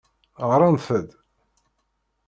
Ɣrant-d. 0.51 1.09